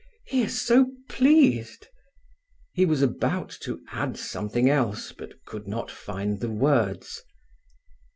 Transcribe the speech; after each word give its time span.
He 0.25 0.41
is 0.41 0.59
so 0.59 0.89
pleased—" 1.09 1.85
He 2.73 2.87
was 2.87 3.03
about 3.03 3.51
to 3.61 3.79
add 3.91 4.17
something 4.17 4.67
else, 4.67 5.11
but 5.11 5.45
could 5.45 5.67
not 5.67 5.91
find 5.91 6.39
the 6.39 6.49
words. 6.49 7.21